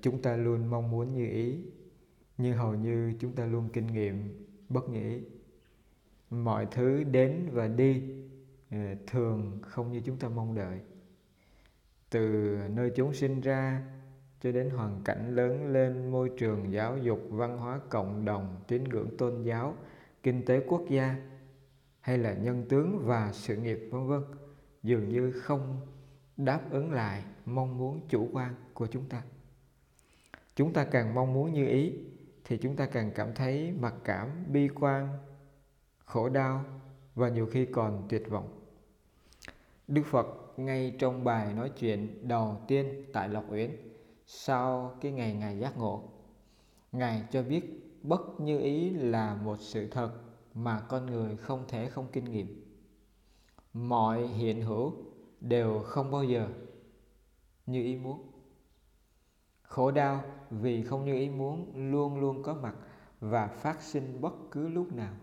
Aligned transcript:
chúng 0.00 0.22
ta 0.22 0.36
luôn 0.36 0.70
mong 0.70 0.90
muốn 0.90 1.14
như 1.14 1.26
ý, 1.26 1.58
nhưng 2.38 2.56
hầu 2.56 2.74
như 2.74 3.12
chúng 3.20 3.32
ta 3.32 3.46
luôn 3.46 3.68
kinh 3.72 3.86
nghiệm 3.86 4.46
bất 4.68 4.88
như 4.88 5.00
ý 5.00 5.20
mọi 6.30 6.66
thứ 6.70 7.04
đến 7.04 7.48
và 7.52 7.68
đi 7.68 8.02
ờ, 8.70 8.78
thường 9.06 9.58
không 9.62 9.92
như 9.92 10.00
chúng 10.04 10.16
ta 10.16 10.28
mong 10.28 10.54
đợi. 10.54 10.80
Từ 12.10 12.56
nơi 12.70 12.92
chúng 12.96 13.14
sinh 13.14 13.40
ra 13.40 13.82
cho 14.40 14.52
đến 14.52 14.70
hoàn 14.70 15.02
cảnh 15.04 15.34
lớn 15.34 15.72
lên, 15.72 16.10
môi 16.10 16.30
trường 16.38 16.72
giáo 16.72 16.98
dục, 16.98 17.20
văn 17.30 17.58
hóa 17.58 17.80
cộng 17.88 18.24
đồng, 18.24 18.56
tín 18.68 18.84
ngưỡng 18.84 19.16
tôn 19.16 19.42
giáo, 19.42 19.74
kinh 20.22 20.44
tế 20.44 20.60
quốc 20.68 20.82
gia, 20.90 21.16
hay 22.00 22.18
là 22.18 22.34
nhân 22.34 22.66
tướng 22.68 22.98
và 23.04 23.32
sự 23.32 23.56
nghiệp, 23.56 23.88
vân 23.90 24.06
vân, 24.06 24.22
dường 24.82 25.08
như 25.08 25.32
không 25.32 25.80
đáp 26.36 26.70
ứng 26.70 26.92
lại 26.92 27.24
mong 27.44 27.78
muốn 27.78 28.00
chủ 28.08 28.28
quan 28.32 28.54
của 28.74 28.86
chúng 28.86 29.08
ta 29.08 29.22
chúng 30.58 30.72
ta 30.72 30.84
càng 30.84 31.14
mong 31.14 31.32
muốn 31.32 31.52
như 31.52 31.66
ý, 31.66 31.92
thì 32.44 32.56
chúng 32.56 32.76
ta 32.76 32.86
càng 32.86 33.12
cảm 33.14 33.34
thấy 33.34 33.72
mặc 33.80 33.94
cảm, 34.04 34.28
bi 34.52 34.68
quan, 34.68 35.08
khổ 36.04 36.28
đau 36.28 36.64
và 37.14 37.28
nhiều 37.28 37.46
khi 37.46 37.66
còn 37.66 38.06
tuyệt 38.08 38.30
vọng. 38.30 38.60
Đức 39.88 40.02
phật 40.06 40.26
ngay 40.56 40.96
trong 40.98 41.24
bài 41.24 41.54
nói 41.54 41.70
chuyện 41.78 42.28
đầu 42.28 42.56
tiên 42.68 43.04
tại 43.12 43.28
lộc 43.28 43.44
uyển, 43.50 43.70
sau 44.26 44.96
cái 45.00 45.12
ngày 45.12 45.34
ngài 45.34 45.58
giác 45.58 45.78
ngộ, 45.78 46.02
ngài 46.92 47.22
cho 47.30 47.42
biết 47.42 47.94
bất 48.02 48.40
như 48.40 48.58
ý 48.60 48.90
là 48.90 49.34
một 49.34 49.56
sự 49.60 49.88
thật 49.90 50.10
mà 50.54 50.80
con 50.80 51.06
người 51.06 51.36
không 51.36 51.64
thể 51.68 51.88
không 51.88 52.06
kinh 52.12 52.24
nghiệm. 52.24 52.64
Mọi 53.72 54.26
hiện 54.26 54.62
hữu 54.62 54.92
đều 55.40 55.78
không 55.78 56.10
bao 56.10 56.24
giờ 56.24 56.48
như 57.66 57.82
ý 57.82 57.96
muốn 57.96 58.27
khổ 59.68 59.90
đau 59.90 60.24
vì 60.50 60.82
không 60.82 61.04
như 61.04 61.14
ý 61.14 61.28
muốn 61.28 61.72
luôn 61.90 62.20
luôn 62.20 62.42
có 62.42 62.54
mặt 62.54 62.74
và 63.20 63.46
phát 63.46 63.82
sinh 63.82 64.20
bất 64.20 64.34
cứ 64.50 64.68
lúc 64.68 64.92
nào. 64.92 65.14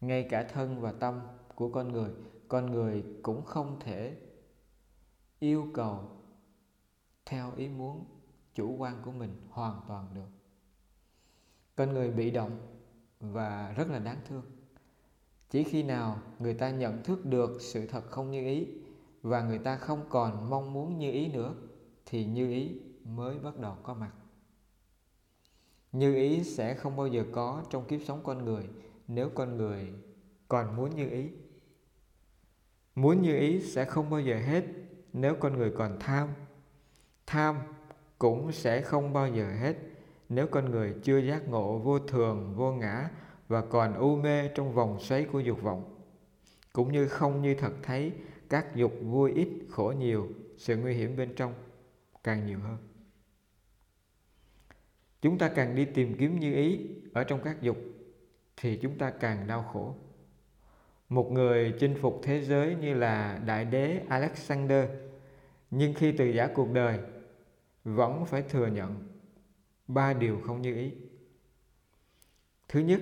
Ngay 0.00 0.26
cả 0.30 0.42
thân 0.42 0.80
và 0.80 0.92
tâm 0.92 1.20
của 1.54 1.68
con 1.68 1.92
người 1.92 2.10
con 2.48 2.70
người 2.70 3.04
cũng 3.22 3.44
không 3.44 3.80
thể 3.80 4.16
yêu 5.38 5.66
cầu 5.74 6.00
theo 7.26 7.52
ý 7.56 7.68
muốn 7.68 8.04
chủ 8.54 8.76
quan 8.76 9.02
của 9.04 9.12
mình 9.12 9.36
hoàn 9.50 9.80
toàn 9.88 10.06
được. 10.14 10.28
Con 11.76 11.92
người 11.92 12.10
bị 12.10 12.30
động 12.30 12.58
và 13.20 13.72
rất 13.76 13.88
là 13.88 13.98
đáng 13.98 14.20
thương. 14.28 14.42
Chỉ 15.50 15.64
khi 15.64 15.82
nào 15.82 16.18
người 16.38 16.54
ta 16.54 16.70
nhận 16.70 17.02
thức 17.02 17.26
được 17.26 17.60
sự 17.60 17.86
thật 17.86 18.04
không 18.10 18.30
như 18.30 18.46
ý 18.46 18.66
và 19.22 19.42
người 19.42 19.58
ta 19.58 19.76
không 19.76 20.04
còn 20.08 20.50
mong 20.50 20.72
muốn 20.72 20.98
như 20.98 21.12
ý 21.12 21.32
nữa 21.32 21.54
thì 22.06 22.24
như 22.24 22.50
ý 22.50 22.80
mới 23.16 23.38
bắt 23.38 23.58
đầu 23.58 23.76
có 23.82 23.94
mặt. 23.94 24.10
Như 25.92 26.14
ý 26.14 26.44
sẽ 26.44 26.74
không 26.74 26.96
bao 26.96 27.06
giờ 27.06 27.24
có 27.32 27.62
trong 27.70 27.84
kiếp 27.84 28.00
sống 28.06 28.20
con 28.24 28.44
người 28.44 28.68
nếu 29.08 29.30
con 29.34 29.56
người 29.56 29.92
còn 30.48 30.76
muốn 30.76 30.96
như 30.96 31.10
ý. 31.10 31.30
Muốn 32.94 33.22
như 33.22 33.36
ý 33.36 33.60
sẽ 33.60 33.84
không 33.84 34.10
bao 34.10 34.20
giờ 34.20 34.38
hết 34.38 34.64
nếu 35.12 35.34
con 35.40 35.56
người 35.56 35.72
còn 35.78 35.96
tham. 36.00 36.28
Tham 37.26 37.56
cũng 38.18 38.52
sẽ 38.52 38.80
không 38.80 39.12
bao 39.12 39.28
giờ 39.28 39.50
hết 39.60 39.76
nếu 40.28 40.46
con 40.46 40.70
người 40.70 40.94
chưa 41.02 41.18
giác 41.18 41.48
ngộ 41.48 41.78
vô 41.78 41.98
thường, 41.98 42.54
vô 42.56 42.72
ngã 42.72 43.10
và 43.48 43.60
còn 43.60 43.94
u 43.94 44.16
mê 44.16 44.48
trong 44.48 44.72
vòng 44.74 45.00
xoáy 45.00 45.24
của 45.32 45.40
dục 45.40 45.62
vọng. 45.62 45.94
Cũng 46.72 46.92
như 46.92 47.08
không 47.08 47.42
như 47.42 47.54
thật 47.54 47.72
thấy, 47.82 48.12
các 48.48 48.74
dục 48.74 48.92
vui 49.02 49.32
ít, 49.32 49.48
khổ 49.70 49.94
nhiều, 49.98 50.28
sự 50.56 50.76
nguy 50.76 50.94
hiểm 50.94 51.16
bên 51.16 51.34
trong 51.34 51.54
càng 52.24 52.46
nhiều 52.46 52.58
hơn 52.58 52.87
chúng 55.22 55.38
ta 55.38 55.48
càng 55.48 55.74
đi 55.74 55.84
tìm 55.84 56.16
kiếm 56.18 56.40
như 56.40 56.54
ý 56.54 56.86
ở 57.12 57.24
trong 57.24 57.40
các 57.44 57.62
dục, 57.62 57.76
thì 58.56 58.76
chúng 58.76 58.98
ta 58.98 59.10
càng 59.10 59.46
đau 59.46 59.62
khổ. 59.72 59.94
Một 61.08 61.32
người 61.32 61.74
chinh 61.80 61.94
phục 62.00 62.20
thế 62.22 62.40
giới 62.40 62.74
như 62.74 62.94
là 62.94 63.40
đại 63.46 63.64
đế 63.64 64.02
alexander, 64.08 64.88
nhưng 65.70 65.94
khi 65.94 66.12
từ 66.12 66.24
giả 66.24 66.48
cuộc 66.54 66.72
đời, 66.72 66.98
vẫn 67.84 68.24
phải 68.26 68.42
thừa 68.42 68.66
nhận 68.66 69.08
ba 69.88 70.12
điều 70.12 70.40
không 70.40 70.62
như 70.62 70.74
ý. 70.74 70.92
Thứ 72.68 72.80
nhất, 72.80 73.00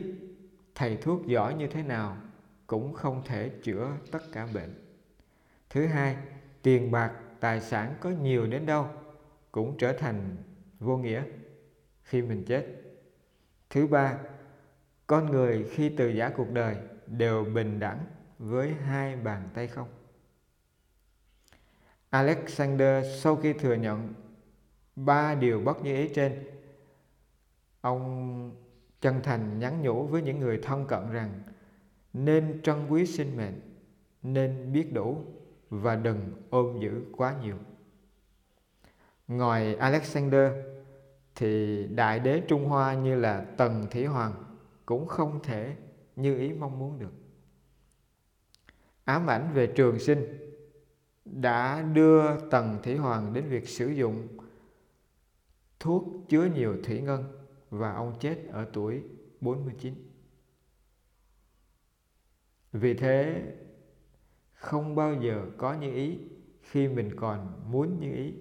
thầy 0.74 0.96
thuốc 0.96 1.26
giỏi 1.26 1.54
như 1.54 1.66
thế 1.66 1.82
nào 1.82 2.16
cũng 2.66 2.94
không 2.94 3.22
thể 3.24 3.50
chữa 3.62 3.90
tất 4.12 4.32
cả 4.32 4.48
bệnh. 4.54 4.74
Thứ 5.70 5.86
hai, 5.86 6.16
tiền 6.62 6.90
bạc, 6.90 7.12
tài 7.40 7.60
sản 7.60 7.94
có 8.00 8.10
nhiều 8.10 8.46
đến 8.46 8.66
đâu 8.66 8.86
cũng 9.52 9.76
trở 9.78 9.92
thành 9.92 10.36
vô 10.80 10.96
nghĩa 10.96 11.22
khi 12.06 12.22
mình 12.22 12.44
chết. 12.44 12.66
Thứ 13.70 13.86
ba, 13.86 14.18
con 15.06 15.30
người 15.30 15.64
khi 15.70 15.88
từ 15.88 16.08
giả 16.08 16.30
cuộc 16.36 16.50
đời 16.52 16.76
đều 17.06 17.44
bình 17.44 17.80
đẳng 17.80 18.04
với 18.38 18.74
hai 18.74 19.16
bàn 19.16 19.48
tay 19.54 19.66
không? 19.68 19.88
Alexander 22.10 23.04
sau 23.22 23.36
khi 23.36 23.52
thừa 23.52 23.74
nhận 23.74 24.14
ba 24.96 25.34
điều 25.34 25.60
bất 25.60 25.82
như 25.82 25.94
ý 25.94 26.08
trên, 26.14 26.44
ông 27.80 28.56
chân 29.00 29.20
thành 29.22 29.58
nhắn 29.58 29.82
nhủ 29.82 30.06
với 30.06 30.22
những 30.22 30.40
người 30.40 30.58
thân 30.62 30.86
cận 30.86 31.12
rằng 31.12 31.42
nên 32.12 32.60
trân 32.62 32.86
quý 32.88 33.06
sinh 33.06 33.36
mệnh, 33.36 33.60
nên 34.22 34.72
biết 34.72 34.92
đủ 34.92 35.24
và 35.70 35.96
đừng 35.96 36.32
ôm 36.50 36.80
giữ 36.80 37.02
quá 37.16 37.34
nhiều. 37.42 37.56
Ngoài 39.28 39.74
alexander 39.74 40.52
thì 41.36 41.84
đại 41.86 42.20
đế 42.20 42.42
trung 42.48 42.64
hoa 42.64 42.94
như 42.94 43.14
là 43.14 43.40
tần 43.56 43.86
thủy 43.90 44.06
hoàng 44.06 44.32
cũng 44.86 45.06
không 45.06 45.40
thể 45.42 45.76
như 46.16 46.38
ý 46.38 46.52
mong 46.52 46.78
muốn 46.78 46.98
được 46.98 47.12
ám 49.04 49.30
ảnh 49.30 49.50
về 49.54 49.66
trường 49.66 49.98
sinh 49.98 50.38
đã 51.24 51.82
đưa 51.82 52.48
tần 52.50 52.78
thủy 52.82 52.96
hoàng 52.96 53.32
đến 53.32 53.48
việc 53.48 53.68
sử 53.68 53.88
dụng 53.88 54.28
thuốc 55.80 56.04
chứa 56.28 56.44
nhiều 56.54 56.76
thủy 56.84 57.00
ngân 57.00 57.24
và 57.70 57.92
ông 57.92 58.16
chết 58.20 58.38
ở 58.50 58.66
tuổi 58.72 59.02
49. 59.40 59.94
Vì 62.72 62.94
thế, 62.94 63.42
không 64.52 64.94
bao 64.94 65.14
giờ 65.14 65.46
có 65.56 65.74
như 65.74 65.94
ý 65.94 66.18
khi 66.60 66.88
mình 66.88 67.10
còn 67.16 67.62
muốn 67.72 68.00
như 68.00 68.12
ý. 68.14 68.34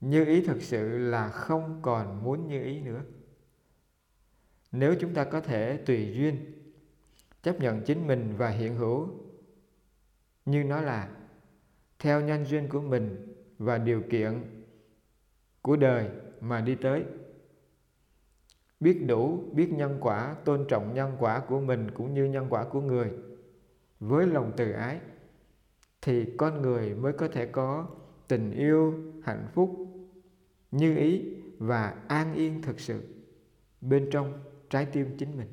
Như 0.00 0.24
ý 0.24 0.40
thực 0.40 0.62
sự 0.62 0.98
là 0.98 1.28
không 1.28 1.78
còn 1.82 2.24
muốn 2.24 2.48
như 2.48 2.64
ý 2.64 2.80
nữa. 2.80 3.02
Nếu 4.72 4.94
chúng 5.00 5.14
ta 5.14 5.24
có 5.24 5.40
thể 5.40 5.76
tùy 5.76 6.12
duyên, 6.14 6.36
chấp 7.42 7.60
nhận 7.60 7.82
chính 7.82 8.06
mình 8.06 8.34
và 8.36 8.48
hiện 8.48 8.74
hữu, 8.76 9.08
như 10.44 10.64
nó 10.64 10.80
là, 10.80 11.08
theo 11.98 12.20
nhân 12.20 12.44
duyên 12.44 12.68
của 12.68 12.80
mình 12.80 13.34
và 13.58 13.78
điều 13.78 14.02
kiện 14.10 14.64
của 15.62 15.76
đời 15.76 16.08
mà 16.40 16.60
đi 16.60 16.74
tới, 16.74 17.04
biết 18.80 19.04
đủ, 19.06 19.44
biết 19.52 19.72
nhân 19.72 19.98
quả, 20.00 20.34
tôn 20.44 20.64
trọng 20.68 20.94
nhân 20.94 21.16
quả 21.18 21.40
của 21.48 21.60
mình 21.60 21.90
cũng 21.90 22.14
như 22.14 22.24
nhân 22.24 22.46
quả 22.50 22.64
của 22.64 22.80
người, 22.80 23.10
với 24.00 24.26
lòng 24.26 24.52
từ 24.56 24.72
ái, 24.72 25.00
thì 26.02 26.36
con 26.36 26.62
người 26.62 26.94
mới 26.94 27.12
có 27.12 27.28
thể 27.28 27.46
có 27.46 27.86
tình 28.28 28.50
yêu, 28.50 28.94
hạnh 29.24 29.46
phúc 29.52 29.89
như 30.70 30.96
ý 30.96 31.24
và 31.58 31.94
an 32.08 32.34
yên 32.34 32.62
thực 32.62 32.80
sự 32.80 33.02
bên 33.80 34.08
trong 34.12 34.42
trái 34.70 34.86
tim 34.86 35.16
chính 35.18 35.36
mình. 35.36 35.48